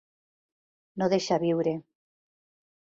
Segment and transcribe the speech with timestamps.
[1.03, 1.77] No deixar viure.